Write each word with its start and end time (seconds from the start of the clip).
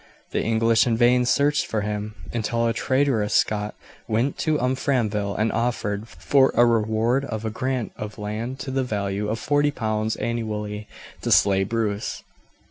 The 0.31 0.41
English 0.41 0.87
in 0.87 0.97
vain 0.97 1.25
searched 1.27 1.67
for 1.67 1.81
him, 1.81 2.15
until 2.33 2.65
a 2.65 2.73
traitorous 2.73 3.35
Scot 3.35 3.75
went 4.07 4.35
to 4.39 4.57
Umfraville 4.57 5.35
and 5.37 5.51
offered, 5.51 6.07
for 6.07 6.51
a 6.55 6.65
reward 6.65 7.23
of 7.25 7.45
a 7.45 7.51
grant 7.51 7.91
of 7.97 8.17
land 8.17 8.57
to 8.61 8.71
the 8.71 8.83
value 8.83 9.29
of 9.29 9.37
40 9.37 9.69
pounds 9.69 10.15
annually, 10.15 10.87
to 11.21 11.29
slay 11.31 11.63
Bruce. 11.63 12.23